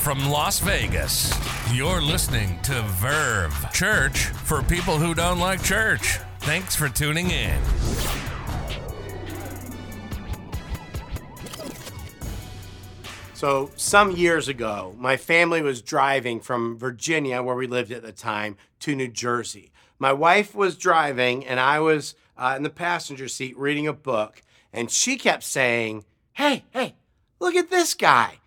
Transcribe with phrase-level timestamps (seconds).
[0.00, 1.30] from Las Vegas.
[1.74, 6.18] You're listening to Verve Church for people who don't like church.
[6.38, 7.60] Thanks for tuning in.
[13.34, 18.12] So, some years ago, my family was driving from Virginia, where we lived at the
[18.12, 19.70] time, to New Jersey.
[19.98, 24.40] My wife was driving, and I was uh, in the passenger seat reading a book,
[24.72, 26.94] and she kept saying, Hey, hey,
[27.38, 28.39] look at this guy.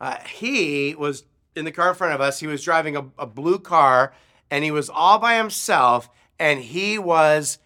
[0.00, 1.24] Uh, he was
[1.54, 2.40] in the car in front of us.
[2.40, 4.12] He was driving a, a blue car,
[4.50, 7.58] and he was all by himself, and he was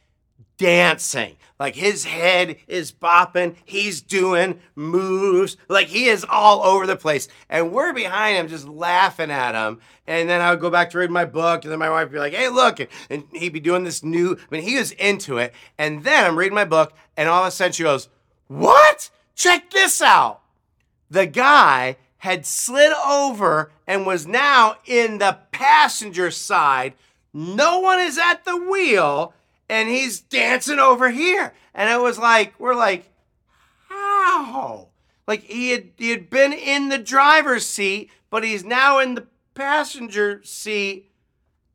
[0.57, 1.37] dancing.
[1.59, 7.29] Like his head is bopping, he's doing moves, like he is all over the place.
[7.49, 9.81] And we're behind him just laughing at him.
[10.07, 12.13] And then I would go back to read my book, and then my wife would
[12.13, 12.81] be like, hey, look.
[13.09, 15.55] And he'd be doing this new, I mean, he was into it.
[15.79, 18.09] And then I'm reading my book, and all of a sudden she goes,
[18.49, 19.11] What?
[19.35, 20.43] Check this out.
[21.11, 26.95] The guy had slid over and was now in the passenger side.
[27.35, 29.35] No one is at the wheel
[29.69, 31.53] and he's dancing over here.
[31.75, 33.11] And it was like, we're like,
[33.91, 34.89] how?
[35.29, 39.27] Like he had he had been in the driver's seat, but he's now in the
[39.53, 41.11] passenger seat.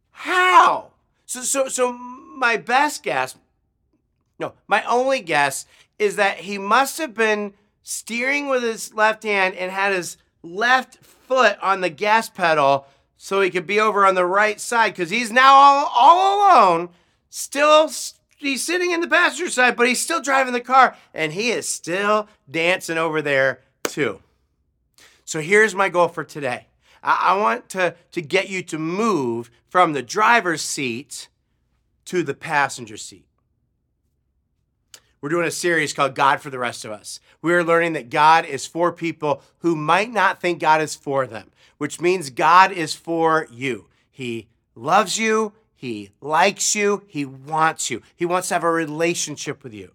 [0.10, 0.94] How?
[1.28, 3.36] So so so my best guess,
[4.40, 5.68] no, my only guess
[6.00, 7.54] is that he must have been
[7.84, 12.88] steering with his left hand and had his left foot on the gas pedal
[13.18, 16.90] so he could be over on the right side because he's now all, all alone
[17.30, 17.90] still
[18.38, 21.68] he's sitting in the passenger side, but he's still driving the car and he is
[21.68, 24.22] still dancing over there too.
[25.26, 26.68] So here's my goal for today.
[27.04, 31.28] I, I want to, to get you to move from the driver's seat
[32.06, 33.26] to the passenger seat.
[35.22, 37.20] We're doing a series called God for the Rest of Us.
[37.42, 41.52] We're learning that God is for people who might not think God is for them,
[41.78, 43.88] which means God is for you.
[44.10, 47.04] He loves you, he likes you.
[47.08, 48.02] He wants you.
[48.14, 49.94] He wants to have a relationship with you.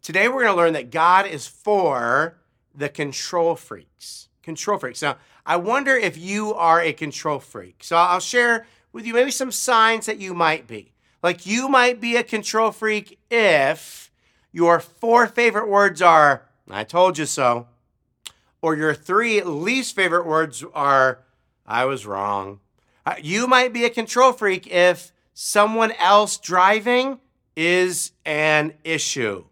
[0.00, 2.38] Today, we're going to learn that God is for
[2.72, 4.28] the control freaks.
[4.44, 5.02] Control freaks.
[5.02, 7.82] Now, I wonder if you are a control freak.
[7.82, 10.92] So I'll share with you maybe some signs that you might be.
[11.24, 14.05] Like you might be a control freak if
[14.56, 17.66] your four favorite words are, I told you so,
[18.62, 21.18] or your three least favorite words are,
[21.66, 22.60] I was wrong.
[23.04, 27.20] Uh, you might be a control freak if someone else driving
[27.54, 29.44] is an issue.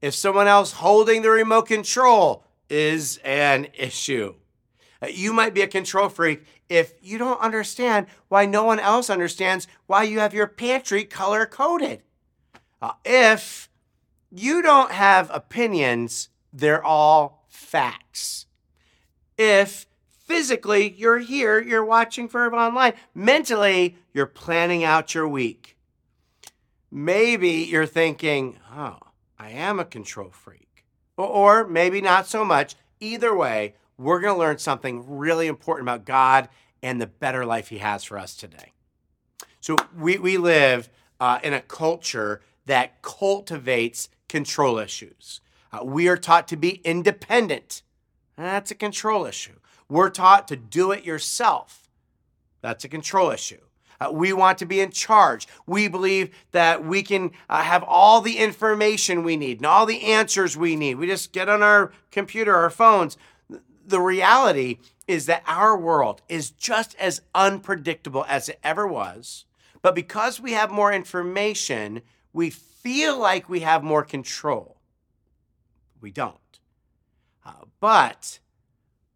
[0.00, 4.36] If someone else holding the remote control is an issue.
[5.02, 9.10] Uh, you might be a control freak if you don't understand why no one else
[9.10, 12.04] understands why you have your pantry color coded.
[12.80, 13.68] Uh, if
[14.38, 18.46] you don't have opinions, they're all facts.
[19.38, 19.86] If
[20.26, 22.94] Physically, you're here, you're watching Verve Online.
[23.14, 25.76] Mentally, you're planning out your week.
[26.90, 28.98] Maybe you're thinking, oh,
[29.38, 30.84] I am a control freak.
[31.16, 32.74] Or maybe not so much.
[32.98, 36.48] Either way, we're going to learn something really important about God
[36.82, 38.72] and the better life He has for us today.
[39.60, 40.88] So, we, we live
[41.20, 45.40] uh, in a culture that cultivates control issues.
[45.72, 47.82] Uh, we are taught to be independent.
[48.36, 49.54] That's a control issue.
[49.88, 51.90] We're taught to do it yourself.
[52.60, 53.60] That's a control issue.
[54.00, 55.48] Uh, we want to be in charge.
[55.66, 60.04] We believe that we can uh, have all the information we need and all the
[60.04, 60.96] answers we need.
[60.96, 63.16] We just get on our computer, our phones.
[63.86, 69.44] The reality is that our world is just as unpredictable as it ever was.
[69.80, 72.02] But because we have more information,
[72.36, 74.76] we feel like we have more control.
[76.02, 76.36] We don't.
[77.46, 78.40] Uh, but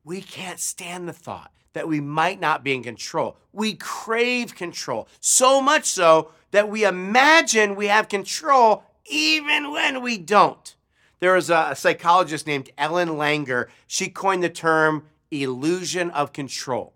[0.04, 3.36] we can't stand the thought that we might not be in control.
[3.52, 10.16] We crave control, so much so that we imagine we have control even when we
[10.16, 10.74] don't.
[11.18, 13.66] There was a psychologist named Ellen Langer.
[13.86, 16.94] She coined the term illusion of control.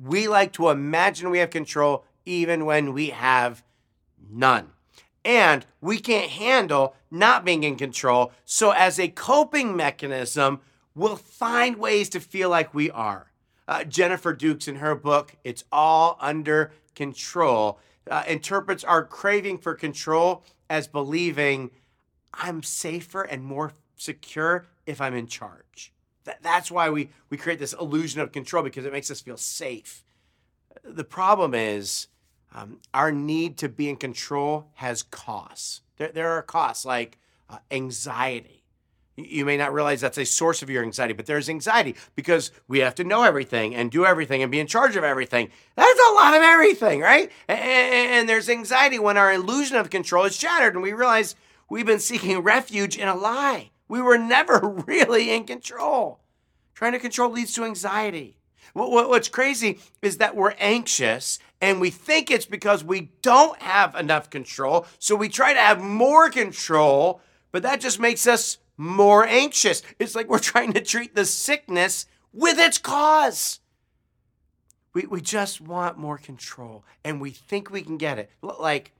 [0.00, 3.64] We like to imagine we have control even when we have
[4.30, 4.70] none.
[5.26, 8.32] And we can't handle not being in control.
[8.44, 10.60] So, as a coping mechanism,
[10.94, 13.32] we'll find ways to feel like we are.
[13.66, 19.74] Uh, Jennifer Dukes, in her book, It's All Under Control, uh, interprets our craving for
[19.74, 21.72] control as believing
[22.32, 25.92] I'm safer and more secure if I'm in charge.
[26.22, 29.36] That, that's why we, we create this illusion of control because it makes us feel
[29.36, 30.04] safe.
[30.84, 32.06] The problem is
[32.54, 35.82] um, our need to be in control has costs.
[35.98, 38.64] There, there are costs like uh, anxiety,
[39.16, 42.80] You may not realize that's a source of your anxiety, but there's anxiety because we
[42.80, 45.50] have to know everything and do everything and be in charge of everything.
[45.76, 47.30] That's a lot of everything, right?
[47.48, 51.34] And there's anxiety when our illusion of control is shattered and we realize
[51.70, 53.70] we've been seeking refuge in a lie.
[53.88, 56.20] We were never really in control.
[56.74, 58.36] Trying to control leads to anxiety.
[58.76, 64.28] What's crazy is that we're anxious and we think it's because we don't have enough
[64.28, 64.86] control.
[64.98, 69.82] So we try to have more control, but that just makes us more anxious.
[69.98, 73.60] It's like we're trying to treat the sickness with its cause.
[74.92, 78.30] We, we just want more control and we think we can get it.
[78.42, 78.92] Like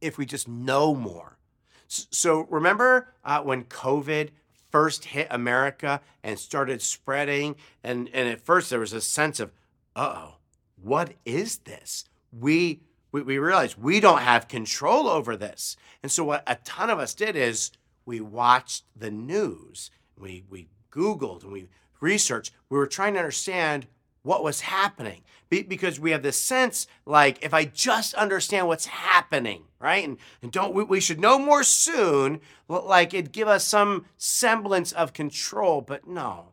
[0.00, 1.38] if we just know more.
[1.86, 4.30] So remember uh, when COVID
[4.72, 7.54] first hit America and started spreading,
[7.84, 9.52] and, and at first there was a sense of,
[9.94, 10.36] oh,
[10.82, 12.06] what is this?
[12.32, 12.80] We,
[13.12, 15.76] we, we realized we don't have control over this.
[16.02, 17.70] And so what a ton of us did is
[18.04, 21.68] we watched the news, we, we Googled and we
[22.00, 22.52] researched.
[22.68, 23.86] We were trying to understand
[24.22, 25.22] what was happening.
[25.48, 30.04] Be- because we have this sense like if i just understand what's happening right?
[30.04, 34.92] And, and don't we, we should know more soon like it'd give us some semblance
[34.92, 36.52] of control but no.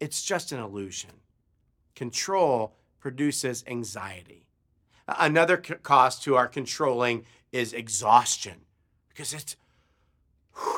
[0.00, 1.10] It's just an illusion.
[1.94, 4.46] Control produces anxiety.
[5.06, 8.62] Another c- cost to our controlling is exhaustion
[9.08, 9.56] because it's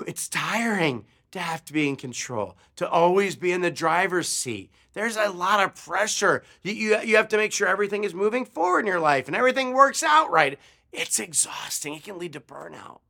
[0.07, 4.71] it's tiring to have to be in control, to always be in the driver's seat.
[4.95, 6.43] There's a lot of pressure.
[6.63, 9.37] You, you, you have to make sure everything is moving forward in your life and
[9.37, 10.59] everything works out right.
[10.93, 11.95] It's exhausting.
[11.95, 13.01] It can lead to burnout.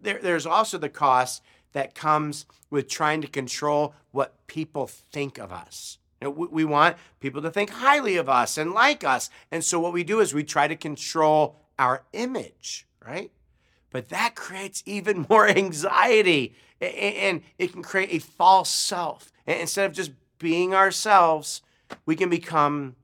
[0.00, 1.42] There, there's also the cost
[1.72, 5.98] that comes with trying to control what people think of us.
[6.20, 9.30] You know, we, we want people to think highly of us and like us.
[9.50, 13.30] And so what we do is we try to control our image, right?
[13.90, 19.32] But that creates even more anxiety and it can create a false self.
[19.46, 21.62] Instead of just being ourselves,
[22.06, 22.94] we can become,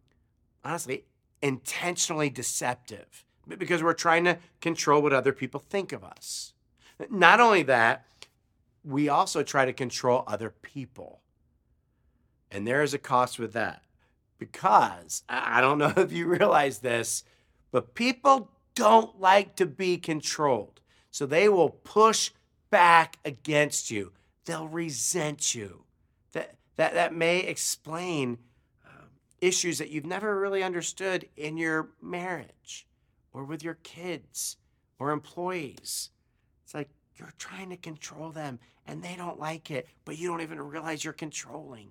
[0.65, 1.05] honestly,
[1.43, 6.53] intentionally deceptive because we're trying to control what other people think of us.
[7.11, 8.07] Not only that,
[8.85, 11.21] we also try to control other people.
[12.51, 13.83] And there is a cost with that
[14.39, 17.25] because I don't know if you realize this,
[17.73, 20.81] but people don't like to be controlled.
[21.11, 22.31] So they will push
[22.71, 24.13] back against you.
[24.47, 25.85] They'll resent you.
[26.33, 28.39] That, that, that may explain
[28.85, 29.05] uh,
[29.41, 32.87] issues that you've never really understood in your marriage
[33.33, 34.57] or with your kids
[34.99, 36.11] or employees.
[36.65, 40.41] It's like you're trying to control them and they don't like it, but you don't
[40.43, 41.91] even realize you're controlling.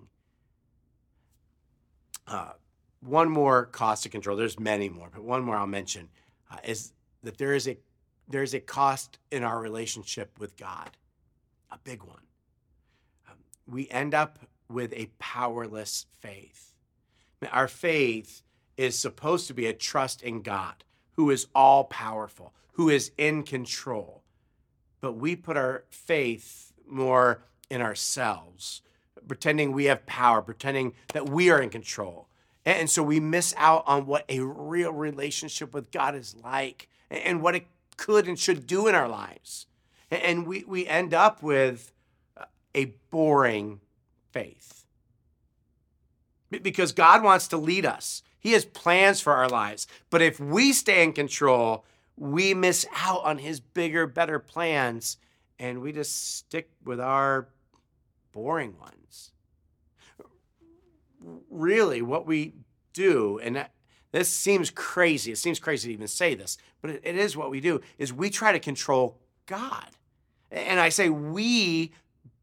[2.26, 2.52] Uh,
[3.00, 6.08] one more cost of control, there's many more, but one more I'll mention
[6.54, 6.92] uh, is
[7.22, 7.76] that there is a
[8.28, 10.90] there's a cost in our relationship with God,
[11.70, 12.22] a big one.
[13.28, 13.36] Um,
[13.66, 14.38] we end up
[14.70, 16.72] with a powerless faith.
[17.52, 18.42] Our faith
[18.78, 23.42] is supposed to be a trust in God, who is all powerful, who is in
[23.42, 24.22] control.
[25.02, 28.80] But we put our faith more in ourselves,
[29.28, 32.28] pretending we have power, pretending that we are in control.
[32.66, 37.42] And so we miss out on what a real relationship with God is like and
[37.42, 37.66] what it
[37.96, 39.66] could and should do in our lives.
[40.10, 41.92] And we, we end up with
[42.36, 42.44] uh,
[42.74, 43.80] a boring
[44.30, 44.84] faith.
[46.50, 49.86] Because God wants to lead us, He has plans for our lives.
[50.08, 51.84] But if we stay in control,
[52.16, 55.16] we miss out on His bigger, better plans,
[55.58, 57.48] and we just stick with our
[58.32, 59.03] boring ones.
[61.50, 62.54] Really, what we
[62.92, 63.66] do, and
[64.12, 65.32] this seems crazy.
[65.32, 68.12] It seems crazy to even say this, but it, it is what we do, is
[68.12, 69.88] we try to control God.
[70.50, 71.92] And I say we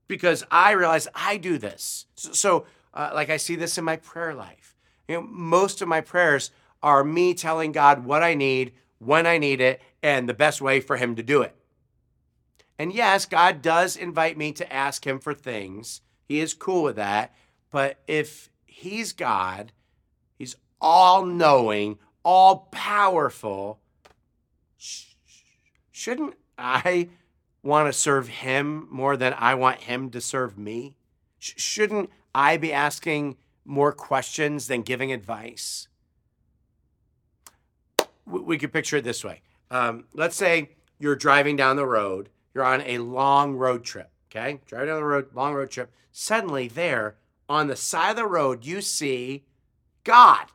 [0.08, 2.06] because I realize I do this.
[2.16, 4.76] So, so uh, like I see this in my prayer life.
[5.08, 6.52] You know, most of my prayers
[6.84, 10.82] are me telling God what I need, when I need it, and the best way
[10.82, 11.56] for Him to do it.
[12.78, 16.02] And yes, God does invite me to ask Him for things.
[16.28, 17.34] He is cool with that.
[17.70, 19.72] But if He's God
[20.42, 23.80] He's all knowing, all powerful,
[25.92, 27.10] shouldn't I
[27.62, 30.98] want to serve him more than I want him to serve me?
[31.38, 35.88] Shouldn't I be asking more questions than giving advice?
[38.25, 39.42] We could picture it this way.
[39.70, 44.60] Um, let's say you're driving down the road, you're on a long road trip, okay?
[44.66, 45.92] Driving down the road, long road trip.
[46.12, 47.18] Suddenly, there
[47.51, 49.43] on the side of the road, you see
[50.03, 50.46] God.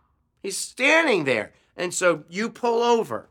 [0.42, 1.52] He's standing there.
[1.76, 3.28] And so you pull over.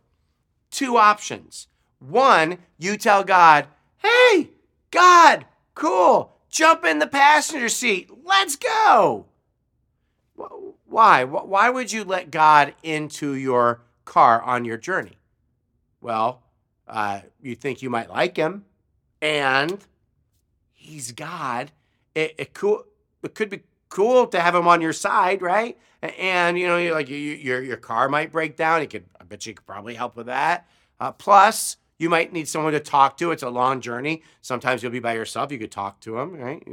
[0.69, 1.67] Two options.
[1.99, 3.67] One, you tell God,
[3.97, 4.51] hey,
[4.91, 6.33] God, cool.
[6.49, 8.09] Jump in the passenger seat.
[8.23, 9.25] Let's go.
[10.85, 11.23] Why?
[11.23, 15.17] Why would you let God into your car on your journey?
[16.01, 16.43] Well,
[16.87, 18.65] uh, you think you might like him,
[19.21, 19.79] and
[20.71, 21.71] he's God.
[22.13, 22.85] It, it cool.
[23.25, 25.77] It could be cool to have him on your side, right?
[26.01, 28.81] And you know, like your your car might break down.
[28.81, 29.05] He could.
[29.19, 30.67] I bet you could probably help with that.
[30.99, 33.31] Uh, plus, you might need someone to talk to.
[33.31, 34.21] It's a long journey.
[34.41, 35.51] Sometimes you'll be by yourself.
[35.51, 36.65] You could talk to him, right?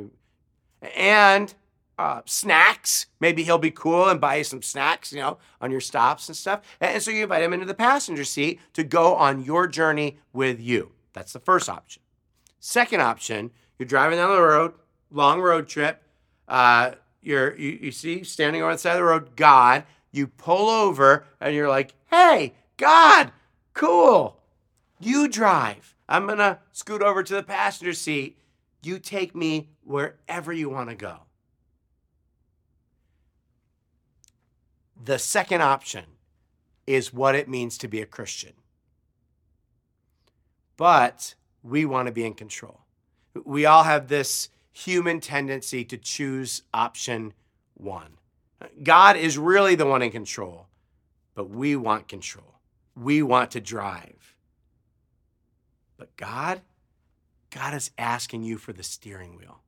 [0.97, 1.55] And
[1.99, 3.07] uh, snacks.
[3.21, 6.37] Maybe he'll be cool and buy you some snacks, you know, on your stops and
[6.37, 6.61] stuff.
[6.81, 10.61] And so you invite him into the passenger seat to go on your journey with
[10.61, 10.93] you.
[11.13, 12.03] That's the first option.
[12.59, 14.75] Second option, you're driving down the road,
[15.11, 16.03] long road trip.
[16.53, 16.93] Uh,
[17.23, 19.85] you're you, you see standing on the side of the road, God.
[20.11, 23.33] You pull over and you're like, "Hey, God,
[23.73, 24.39] cool.
[25.01, 25.95] You drive.
[26.11, 28.37] I'm gonna scoot over to the passenger seat.
[28.83, 31.21] You take me wherever you want to go."
[35.03, 36.05] The second option
[36.87, 38.53] is what it means to be a Christian.
[40.77, 42.83] But we want to be in control.
[43.43, 47.35] We all have this human tendency to choose option
[47.75, 48.19] one.
[48.83, 50.69] God is really the one in control,
[51.35, 52.61] but we want control.
[52.95, 54.37] We want to drive.
[55.97, 56.63] But God,
[57.51, 59.61] God is asking you for the steering wheel.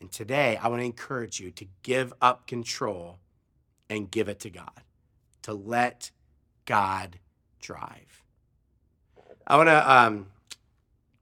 [0.00, 3.18] And today, I want to encourage you to give up control
[3.88, 4.82] and give it to God,
[5.42, 6.10] to let
[6.66, 7.18] God
[7.60, 8.24] drive.
[9.46, 10.26] I want to, um,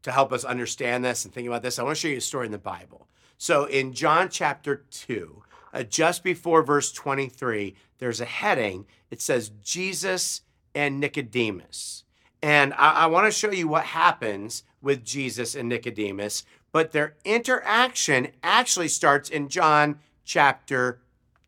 [0.04, 2.22] to help us understand this and think about this, I want to show you a
[2.22, 3.08] story in the Bible.
[3.36, 5.42] So in John chapter 2,
[5.72, 8.86] uh, just before verse 23, there's a heading.
[9.10, 10.42] It says Jesus
[10.74, 12.04] and Nicodemus.
[12.42, 17.16] And I, I want to show you what happens with Jesus and Nicodemus, but their
[17.24, 21.00] interaction actually starts in John chapter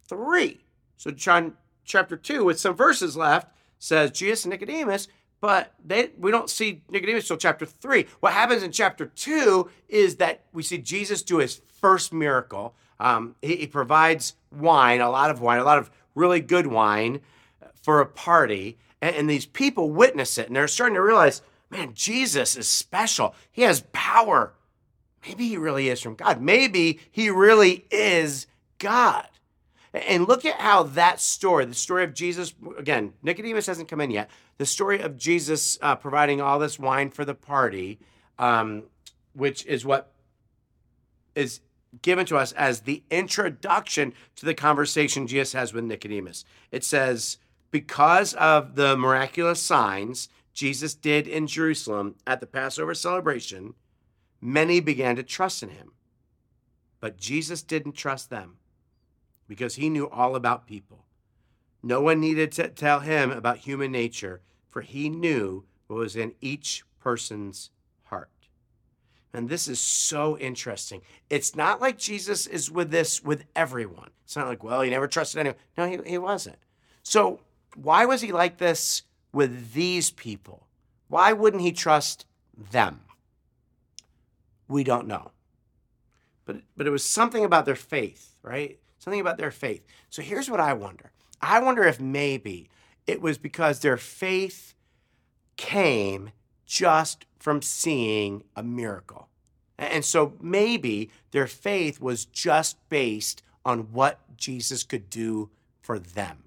[0.08, 0.60] 3.
[0.96, 5.08] So John chapter 2, with some verses left, says Jesus and Nicodemus,
[5.40, 8.06] but they, we don't see Nicodemus till chapter 3.
[8.20, 12.74] What happens in chapter 2 is that we see Jesus do his first miracle.
[12.98, 17.20] Um, he, he provides wine, a lot of wine, a lot of really good wine
[17.82, 18.78] for a party.
[19.02, 23.34] And, and these people witness it and they're starting to realize, man, Jesus is special.
[23.52, 24.54] He has power.
[25.26, 26.40] Maybe he really is from God.
[26.40, 28.46] Maybe he really is
[28.78, 29.28] God.
[29.92, 34.10] And look at how that story, the story of Jesus, again, Nicodemus hasn't come in
[34.10, 34.30] yet.
[34.58, 37.98] The story of Jesus uh, providing all this wine for the party,
[38.38, 38.84] um,
[39.34, 40.12] which is what
[41.34, 41.60] is
[42.02, 46.44] given to us as the introduction to the conversation Jesus has with Nicodemus.
[46.70, 47.38] It says,
[47.70, 53.74] because of the miraculous signs Jesus did in Jerusalem at the Passover celebration,
[54.40, 55.92] many began to trust in him.
[57.00, 58.56] But Jesus didn't trust them
[59.48, 61.05] because he knew all about people.
[61.82, 66.34] No one needed to tell him about human nature, for he knew what was in
[66.40, 67.70] each person's
[68.04, 68.30] heart.
[69.32, 71.02] And this is so interesting.
[71.30, 74.10] It's not like Jesus is with this with everyone.
[74.24, 75.58] It's not like, well, he never trusted anyone.
[75.76, 76.58] No, he, he wasn't.
[77.02, 77.40] So,
[77.74, 79.02] why was he like this
[79.32, 80.66] with these people?
[81.08, 82.26] Why wouldn't he trust
[82.72, 83.02] them?
[84.66, 85.30] We don't know.
[86.46, 88.78] But, but it was something about their faith, right?
[89.06, 89.86] something about their faith.
[90.10, 92.68] So here's what I wonder I wonder if maybe
[93.06, 94.74] it was because their faith
[95.56, 96.30] came
[96.66, 99.28] just from seeing a miracle.
[99.78, 105.50] And so maybe their faith was just based on what Jesus could do
[105.80, 106.44] for them.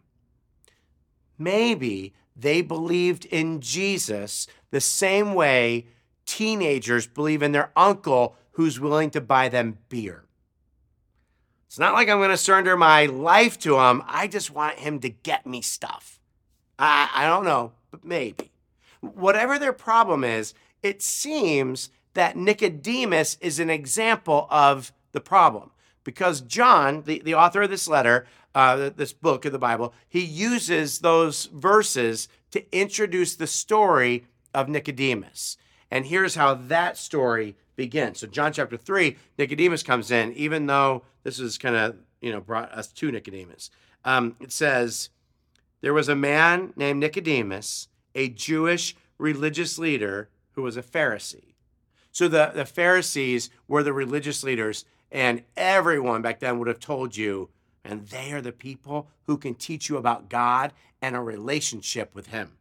[1.38, 5.88] Maybe they believed in Jesus the same way
[6.25, 10.25] teenagers believe in their uncle who's willing to buy them beer.
[11.69, 14.01] It's not like I'm going to surrender my life to him.
[14.07, 16.19] I just want him to get me stuff.
[16.79, 18.49] I, I don't know, but maybe.
[19.01, 25.69] Whatever their problem is, it seems that Nicodemus is an example of the problem.
[26.03, 30.21] Because John, the, the author of this letter, uh, this book of the Bible, he
[30.21, 35.55] uses those verses to introduce the story of Nicodemus.
[35.91, 38.19] And here's how that story begins.
[38.19, 42.41] So, John chapter 3, Nicodemus comes in, even though this is kind of, you know,
[42.41, 43.71] brought us to Nicodemus.
[44.03, 45.12] Um, it says,
[45.79, 51.53] There was a man named Nicodemus, a Jewish religious leader who was a Pharisee.
[52.12, 57.15] So, the, the Pharisees were the religious leaders, and everyone back then would have told
[57.15, 57.50] you,
[57.86, 62.27] and they are the people who can teach you about God and a relationship with
[62.27, 62.57] Him.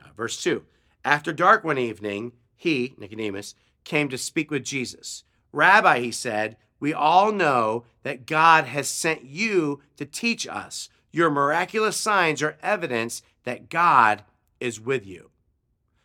[0.00, 0.62] Uh, verse 2
[1.04, 3.56] After dark one evening, he, Nicodemus,
[3.88, 5.24] came to speak with Jesus.
[5.50, 10.88] Rabbi, he said, we all know that God has sent you to teach us.
[11.10, 14.22] Your miraculous signs are evidence that God
[14.60, 15.30] is with you.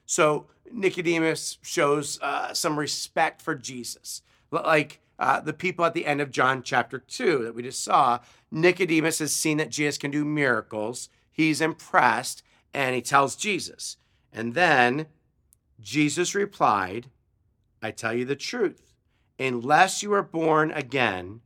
[0.05, 4.21] So Nicodemus shows uh, some respect for Jesus.
[4.49, 8.19] Like uh, the people at the end of John chapter 2 that we just saw,
[8.49, 11.09] Nicodemus has seen that Jesus can do miracles.
[11.31, 13.97] He's impressed and he tells Jesus.
[14.31, 15.07] And then
[15.79, 17.09] Jesus replied,
[17.83, 18.93] I tell you the truth.
[19.37, 21.41] Unless you are born again,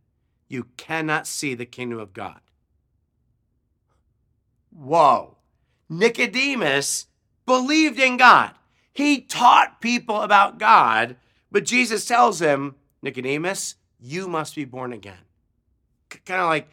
[0.47, 2.39] you cannot see the kingdom of God.
[4.69, 5.37] Whoa.
[5.89, 7.07] Nicodemus
[7.45, 8.51] believed in God.
[8.93, 11.15] He taught people about God,
[11.51, 15.25] but Jesus tells him, Nicodemus, you must be born again.
[16.25, 16.69] Kind of like,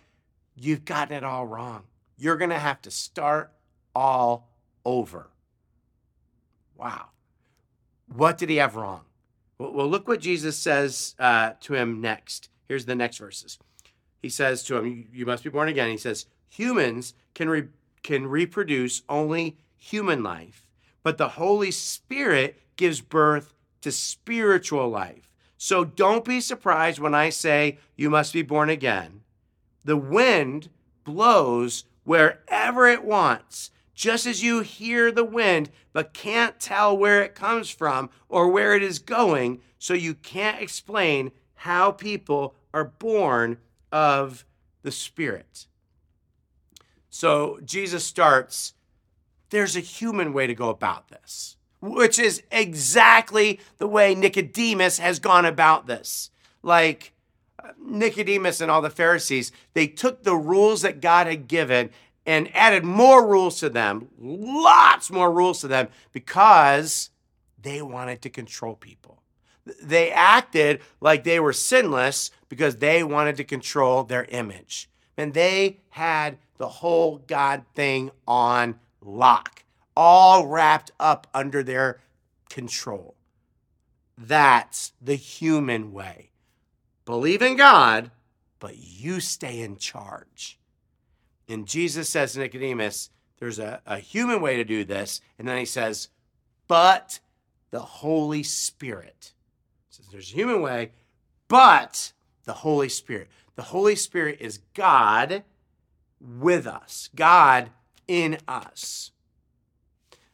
[0.55, 1.85] you've gotten it all wrong.
[2.19, 3.53] You're going to have to start
[3.95, 4.51] all
[4.85, 5.31] over.
[6.77, 7.07] Wow.
[8.13, 9.03] What did he have wrong?
[9.73, 12.49] Well, look what Jesus says uh, to him next.
[12.67, 13.59] Here's the next verses.
[14.23, 15.91] He says to him, You must be born again.
[15.91, 17.69] He says, Humans can, re-
[18.03, 20.67] can reproduce only human life,
[21.03, 23.53] but the Holy Spirit gives birth
[23.83, 25.31] to spiritual life.
[25.59, 29.21] So don't be surprised when I say you must be born again.
[29.85, 30.71] The wind
[31.05, 37.35] blows wherever it wants, just as you hear the wind but can't tell where it
[37.35, 43.59] comes from or where it is going, so you can't explain how people are born
[43.93, 44.45] of
[44.83, 45.67] the Spirit.
[47.09, 48.75] So Jesus starts
[49.55, 55.21] there's a human way to go about this, which is exactly the way Nicodemus has
[55.21, 56.31] gone about this.
[56.63, 57.13] Like,
[57.63, 61.91] uh, Nicodemus and all the Pharisees, they took the rules that God had given
[62.27, 67.11] and added more rules to them, lots more rules to them, because
[67.61, 69.23] they wanted to control people.
[69.83, 74.91] They acted like they were sinless because they wanted to control their image.
[75.17, 79.65] And they had the whole God thing on lock,
[79.97, 82.01] all wrapped up under their
[82.49, 83.15] control.
[84.17, 86.31] That's the human way.
[87.05, 88.11] Believe in God,
[88.61, 90.59] but you stay in charge.
[91.49, 95.21] And Jesus says to Nicodemus, there's a, a human way to do this.
[95.39, 96.09] And then he says,
[96.69, 97.21] but
[97.71, 99.33] the Holy Spirit.
[99.89, 100.93] He says there's a human way,
[101.49, 102.13] but
[102.45, 103.29] the Holy Spirit.
[103.57, 105.45] The Holy Spirit is God
[106.21, 107.71] with us, God
[108.09, 109.11] in us.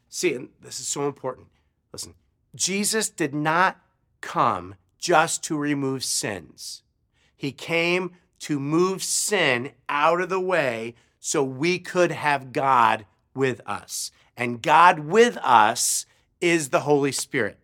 [0.08, 1.48] See, and this is so important.
[1.92, 2.14] Listen,
[2.54, 3.80] Jesus did not
[4.20, 6.82] come just to remove sins.
[7.36, 13.60] He came to move sin out of the way so we could have God with
[13.66, 14.10] us.
[14.36, 16.06] And God with us
[16.40, 17.58] is the Holy Spirit.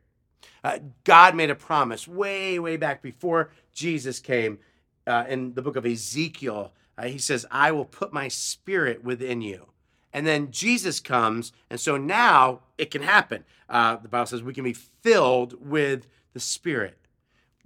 [0.62, 4.58] Uh, God made a promise way, way back before Jesus came
[5.06, 6.72] uh, in the book of Ezekiel.
[6.98, 9.66] Uh, he says, I will put my spirit within you.
[10.12, 13.44] And then Jesus comes, and so now it can happen.
[13.68, 16.96] Uh, the Bible says we can be filled with the Spirit.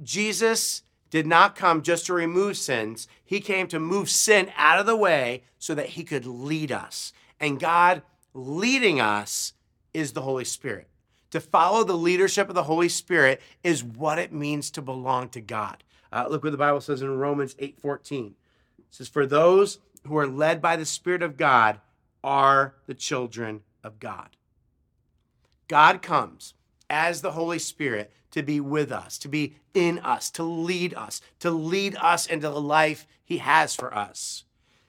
[0.03, 4.87] Jesus did not come just to remove sins, He came to move sin out of
[4.87, 7.13] the way so that He could lead us.
[7.39, 9.53] And God leading us
[9.93, 10.89] is the Holy Spirit.
[11.31, 15.41] To follow the leadership of the Holy Spirit is what it means to belong to
[15.41, 15.83] God.
[16.13, 18.35] Uh, look what the Bible says in Romans 8:14.
[18.79, 21.81] It says, "For those who are led by the Spirit of God
[22.25, 24.37] are the children of God."
[25.69, 26.55] God comes
[26.91, 31.21] as the Holy Spirit to be with us, to be in us, to lead us,
[31.39, 34.45] to lead us into the life He has for us,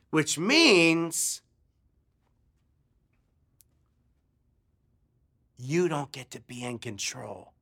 [0.09, 1.41] which means
[5.57, 7.53] you don't get to be in control.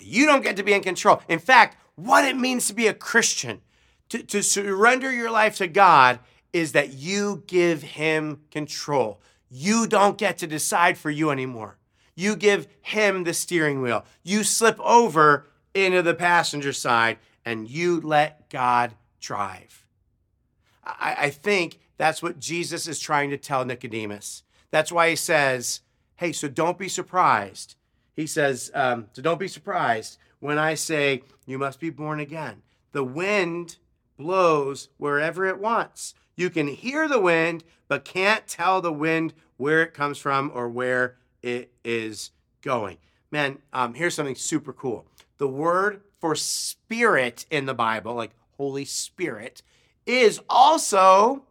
[0.00, 1.22] You don't get to be in control.
[1.28, 3.60] In fact, what it means to be a Christian,
[4.10, 6.20] to, to surrender your life to God,
[6.52, 9.20] is that you give Him control.
[9.50, 11.78] You don't get to decide for you anymore
[12.18, 14.04] you give him the steering wheel.
[14.24, 19.86] You slip over into the passenger side and you let God drive.
[20.84, 24.42] I, I think that's what Jesus is trying to tell Nicodemus.
[24.72, 25.82] That's why he says,
[26.16, 27.76] Hey, so don't be surprised.
[28.16, 32.62] He says, um, So don't be surprised when I say you must be born again.
[32.90, 33.76] The wind
[34.16, 36.14] blows wherever it wants.
[36.34, 40.68] You can hear the wind, but can't tell the wind where it comes from or
[40.68, 42.30] where it is
[42.62, 42.98] going.
[43.30, 45.06] Man, um, here's something super cool.
[45.38, 49.62] The word for spirit in the Bible, like Holy Spirit,
[50.06, 51.44] is also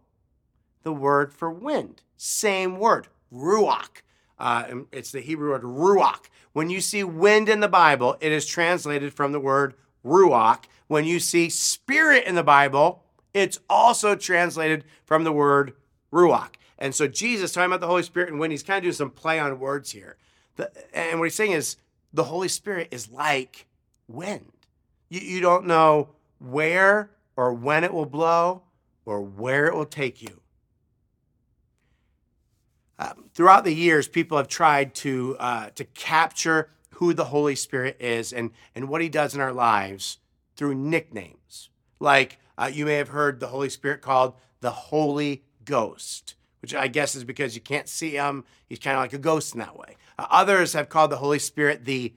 [0.83, 2.01] the word for wind.
[2.17, 4.01] Same word, ruach.
[4.39, 6.25] Uh, it's the Hebrew word ruach.
[6.53, 10.63] When you see wind in the Bible, it is translated from the word ruach.
[10.87, 15.73] When you see spirit in the Bible, it's also translated from the word
[16.11, 16.55] ruach.
[16.79, 19.11] And so Jesus talking about the Holy Spirit and when he's kind of doing some
[19.11, 20.17] play on words here.
[20.55, 21.77] The, and what he's saying is
[22.13, 23.67] the Holy Spirit is like
[24.07, 24.51] wind.
[25.09, 26.09] You, you don't know
[26.39, 28.63] where or when it will blow
[29.05, 30.41] or where it will take you.
[32.99, 37.97] Um, throughout the years, people have tried to uh, to capture who the Holy Spirit
[37.99, 40.17] is and and what He does in our lives
[40.55, 41.69] through nicknames.
[41.99, 46.87] Like uh, you may have heard the Holy Spirit called the Holy Ghost, which I
[46.87, 48.43] guess is because you can't see him.
[48.67, 49.95] He's kind of like a ghost in that way.
[50.17, 52.13] Uh, others have called the Holy Spirit the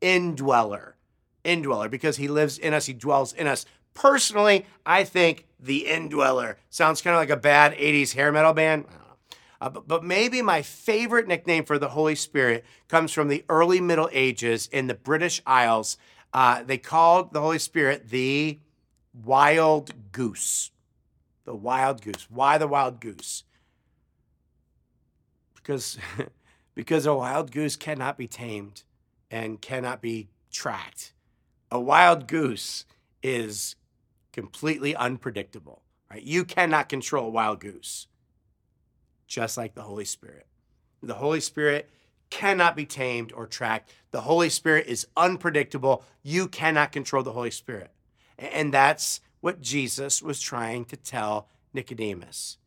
[0.00, 0.96] indweller,
[1.44, 3.66] indweller because he lives in us, he dwells in us.
[3.94, 8.86] Personally, I think the indweller sounds kind of like a bad 80s hair metal band.
[9.60, 13.80] Uh, but, but maybe my favorite nickname for the Holy Spirit comes from the early
[13.80, 15.96] Middle Ages in the British Isles.
[16.32, 18.58] Uh, they called the Holy Spirit the
[19.12, 20.70] wild goose.
[21.44, 22.26] The wild goose.
[22.30, 23.44] Why the wild goose?
[25.62, 25.98] Because,
[26.74, 28.82] because a wild goose cannot be tamed
[29.30, 31.12] and cannot be tracked.
[31.70, 32.84] A wild goose
[33.22, 33.76] is
[34.32, 36.22] completely unpredictable, right?
[36.22, 38.08] You cannot control a wild goose
[39.32, 40.46] just like the Holy Spirit.
[41.02, 41.88] The Holy Spirit
[42.28, 43.92] cannot be tamed or tracked.
[44.10, 46.04] The Holy Spirit is unpredictable.
[46.22, 47.90] You cannot control the Holy Spirit.
[48.38, 52.58] And that's what Jesus was trying to tell Nicodemus.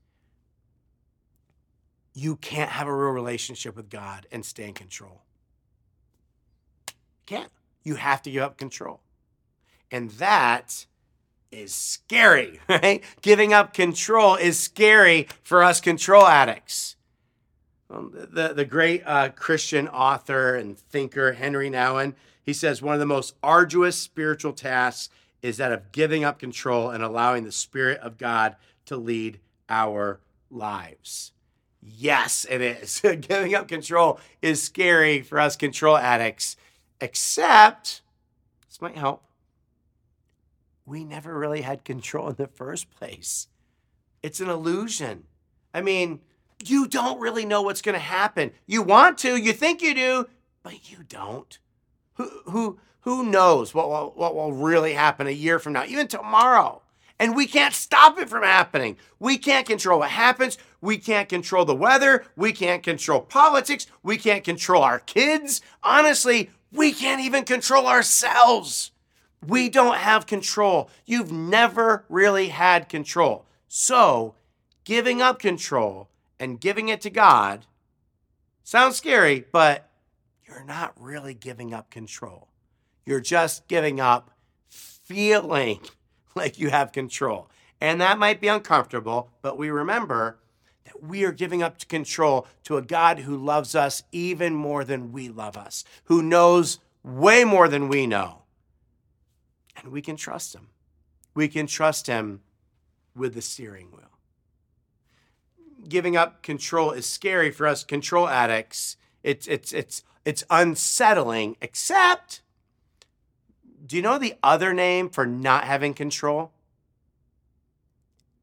[2.17, 5.21] You can't have a real relationship with God and stay in control.
[6.87, 6.93] You
[7.25, 7.51] can't.
[7.83, 9.01] You have to give up control.
[9.91, 10.85] And that
[11.51, 13.03] is scary, right?
[13.21, 16.95] Giving up control is scary for us control addicts.
[17.89, 23.05] The, the great uh, Christian author and thinker, Henri Nouwen, he says one of the
[23.05, 28.17] most arduous spiritual tasks is that of giving up control and allowing the Spirit of
[28.17, 31.31] God to lead our lives.
[31.87, 33.01] Yes, it is.
[33.21, 36.57] giving up control is scary for us control addicts,
[36.99, 38.01] except
[38.67, 39.25] this might help
[40.85, 43.47] we never really had control in the first place.
[44.21, 45.23] It's an illusion.
[45.73, 46.21] I mean,
[46.63, 48.51] you don't really know what's going to happen.
[48.65, 50.27] You want to, you think you do,
[50.63, 51.57] but you don't.
[52.13, 56.07] Who who who knows what will, what will really happen a year from now, even
[56.07, 56.81] tomorrow?
[57.19, 58.97] And we can't stop it from happening.
[59.19, 60.57] We can't control what happens.
[60.81, 62.25] We can't control the weather.
[62.35, 63.87] We can't control politics.
[64.03, 65.61] We can't control our kids.
[65.81, 68.91] Honestly, we can't even control ourselves.
[69.45, 70.89] We don't have control.
[71.05, 73.45] You've never really had control.
[73.67, 74.35] So,
[74.83, 77.65] giving up control and giving it to God
[78.63, 79.89] sounds scary, but
[80.47, 82.49] you're not really giving up control.
[83.05, 84.31] You're just giving up
[84.67, 85.79] feeling
[86.37, 87.49] like you have control.
[87.81, 90.39] And that might be uncomfortable, but we remember
[90.85, 95.11] that we are giving up control to a God who loves us even more than
[95.11, 98.45] we love us, who knows way more than we know
[99.85, 100.69] and we can trust Him.
[101.33, 102.41] We can trust Him
[103.15, 104.01] with the steering wheel.
[105.87, 108.97] Giving up control is scary for us control addicts.
[109.23, 112.41] It's, it's, it's, it's unsettling, except,
[113.85, 116.51] do you know the other name for not having control?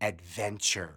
[0.01, 0.97] Adventure.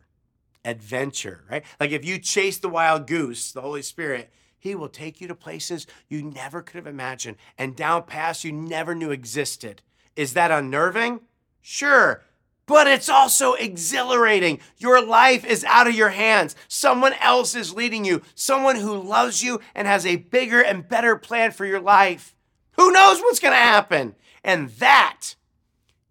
[0.64, 1.64] Adventure, right?
[1.80, 5.36] Like if you chase the wild goose, the Holy Spirit, he will take you to
[5.36, 9.82] places you never could have imagined and down paths you never knew existed.
[10.16, 11.22] Is that unnerving?
[11.62, 12.24] Sure.
[12.66, 14.60] But it's also exhilarating.
[14.78, 16.56] Your life is out of your hands.
[16.68, 21.16] Someone else is leading you, someone who loves you and has a bigger and better
[21.16, 22.36] plan for your life.
[22.72, 24.16] Who knows what's going to happen?
[24.46, 25.36] And that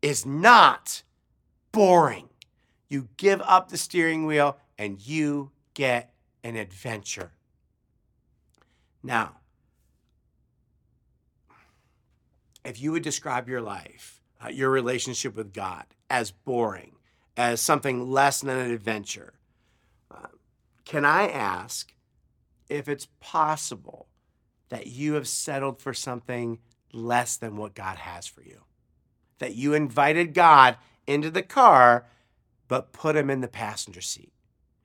[0.02, 1.04] is not
[1.70, 2.28] boring.
[2.88, 7.30] You give up the steering wheel and you get an adventure.
[9.04, 9.36] Now,
[12.64, 16.96] if you would describe your life, uh, your relationship with God, as boring,
[17.36, 19.34] as something less than an adventure,
[20.10, 20.26] uh,
[20.84, 21.94] can I ask
[22.68, 24.08] if it's possible
[24.70, 26.58] that you have settled for something
[26.94, 28.60] less than what God has for you?
[29.38, 30.76] That you invited God
[31.06, 32.06] into the car,
[32.68, 34.32] but put him in the passenger seat.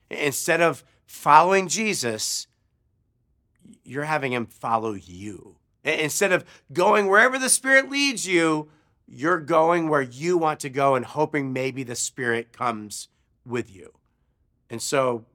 [0.10, 2.48] Instead of following Jesus,
[3.84, 5.58] you're having him follow you.
[5.84, 6.44] Instead of
[6.74, 8.70] going wherever the Spirit leads you,
[9.08, 13.08] you're going where you want to go and hoping maybe the Spirit comes
[13.46, 13.94] with you.
[14.70, 15.26] And so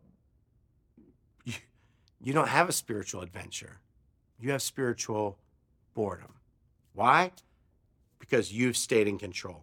[1.44, 3.80] you don't have a spiritual adventure.
[4.38, 5.38] You have spiritual
[5.94, 6.34] boredom.
[6.94, 7.32] Why?
[8.18, 9.62] Because you've stayed in control.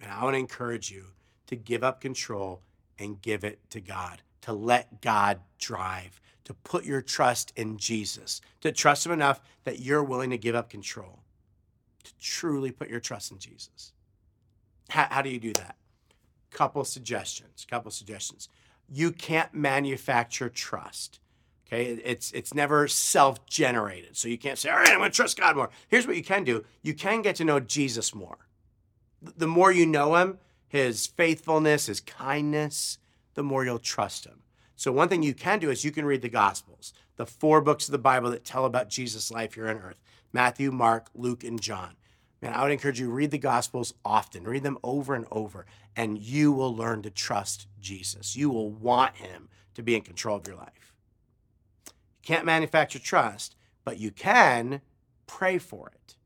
[0.00, 1.04] And I want to encourage you
[1.46, 2.62] to give up control
[2.98, 8.40] and give it to God, to let God drive, to put your trust in Jesus,
[8.62, 11.20] to trust Him enough that you're willing to give up control,
[12.02, 13.92] to truly put your trust in Jesus.
[14.88, 15.76] How, how do you do that?
[16.50, 17.66] Couple suggestions.
[17.68, 18.48] Couple suggestions.
[18.88, 21.20] You can't manufacture trust.
[21.66, 24.16] Okay, it's it's never self-generated.
[24.16, 26.24] So you can't say, "All right, I'm going to trust God more." Here's what you
[26.24, 26.64] can do.
[26.82, 28.38] You can get to know Jesus more.
[29.22, 32.98] The more you know him, his faithfulness, his kindness,
[33.34, 34.42] the more you'll trust him.
[34.76, 37.86] So one thing you can do is you can read the gospels, the four books
[37.86, 40.00] of the Bible that tell about Jesus' life here on earth.
[40.32, 41.94] Matthew, Mark, Luke, and John.
[42.42, 46.18] Man, I would encourage you read the Gospels often, read them over and over, and
[46.18, 48.34] you will learn to trust Jesus.
[48.34, 50.91] You will want Him to be in control of your life.
[52.22, 54.80] Can't manufacture trust, but you can
[55.26, 56.16] pray for it.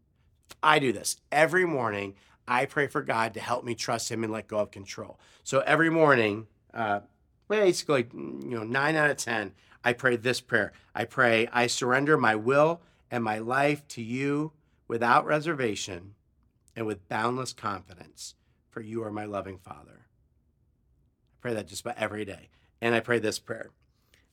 [0.63, 2.15] I do this every morning.
[2.49, 5.19] I pray for God to help me trust Him and let go of control.
[5.43, 7.01] So every morning, uh,
[7.49, 9.53] basically, you know, nine out of 10,
[9.85, 10.73] I pray this prayer.
[10.95, 14.53] I pray, I surrender my will and my life to you
[14.89, 16.15] without reservation
[16.75, 18.35] and with boundless confidence,
[18.71, 20.07] for you are my loving Father.
[20.07, 22.51] I pray that just about every day.
[22.81, 23.71] And I pray this prayer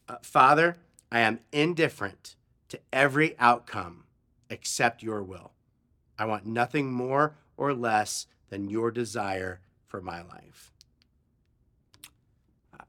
[0.09, 0.77] uh, Father,
[1.13, 2.35] I am indifferent
[2.69, 4.05] to every outcome
[4.49, 5.51] except your will.
[6.17, 10.71] I want nothing more or less than your desire for my life.
[12.73, 12.83] Uh,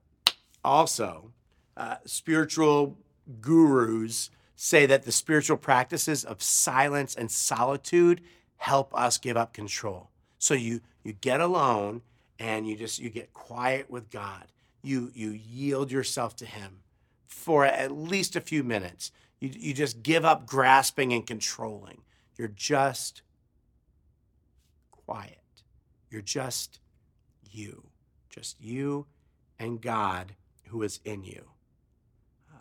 [0.65, 1.33] also,
[1.77, 2.97] uh, spiritual
[3.43, 8.23] gurus say that the spiritual practices of silence and solitude
[8.57, 10.09] help us give up control.
[10.39, 12.01] So you you get alone
[12.39, 14.45] and you just you get quiet with God.
[14.83, 16.84] You you yield yourself to him
[17.35, 19.12] for at least a few minutes.
[19.40, 22.03] You you just give up grasping and controlling.
[22.38, 23.23] You're just
[24.90, 25.38] quiet.
[26.11, 26.81] You're just
[27.51, 27.85] you.
[28.31, 29.07] Just you
[29.59, 30.35] and God
[30.68, 31.44] who is in you.
[32.53, 32.59] Uh,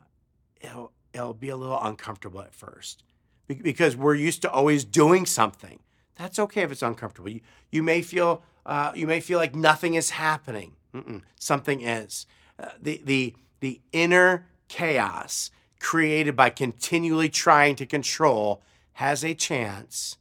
[0.62, 3.03] it'll, it'll be a little uncomfortable at first
[3.47, 5.79] because we're used to always doing something.
[6.15, 7.29] That's okay if it's uncomfortable.
[7.29, 10.73] You, you may feel uh, you may feel like nothing is happening.
[10.93, 12.25] Mm-mm, something is.
[12.59, 20.17] Uh, the the the inner chaos created by continually trying to control has a chance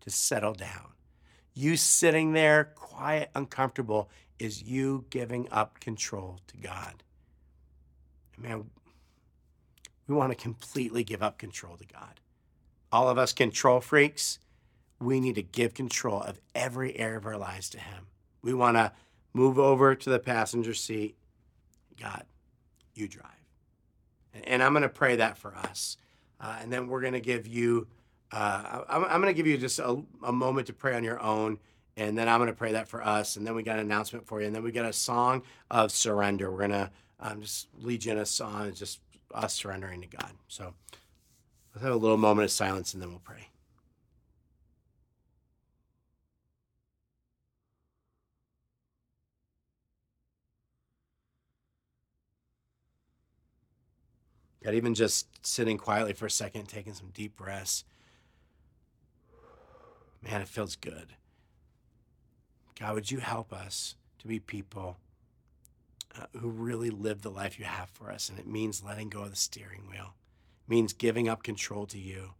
[0.00, 0.88] to settle down.
[1.54, 7.04] You sitting there quiet, uncomfortable, is you giving up control to God.
[8.36, 8.70] Man,
[10.08, 12.20] we want to completely give up control to God.
[12.90, 14.40] All of us control freaks,
[14.98, 18.08] we need to give control of every area of our lives to Him.
[18.42, 18.90] We want to
[19.32, 21.16] move over to the passenger seat.
[22.00, 22.24] God,
[22.96, 23.30] you drive.
[24.44, 25.96] And I'm going to pray that for us.
[26.40, 27.86] Uh, and then we're going to give you,
[28.32, 31.20] uh, I'm, I'm going to give you just a, a moment to pray on your
[31.20, 31.58] own.
[31.96, 33.36] And then I'm going to pray that for us.
[33.36, 34.46] And then we got an announcement for you.
[34.46, 36.50] And then we got a song of surrender.
[36.50, 39.00] We're going to um, just lead you in a song, just
[39.34, 40.32] us surrendering to God.
[40.48, 40.74] So
[41.74, 43.48] let's have a little moment of silence and then we'll pray.
[54.66, 57.84] God, even just sitting quietly for a second, taking some deep breaths.
[60.20, 61.12] Man, it feels good.
[62.80, 64.96] God, would you help us to be people
[66.18, 68.28] uh, who really live the life you have for us?
[68.28, 70.14] And it means letting go of the steering wheel,
[70.66, 72.32] it means giving up control to you.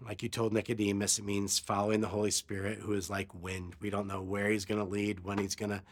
[0.00, 3.74] Like you told Nicodemus, it means following the Holy Spirit, who is like wind.
[3.80, 5.82] We don't know where he's going to lead, when he's going to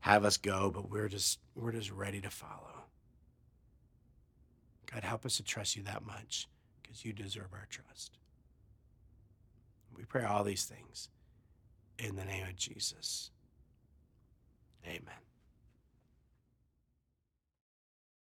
[0.00, 2.79] have us go, but we're just we're just ready to follow.
[4.92, 6.48] God, help us to trust you that much
[6.82, 8.18] because you deserve our trust.
[9.96, 11.08] We pray all these things
[11.98, 13.30] in the name of Jesus.
[14.86, 15.29] Amen.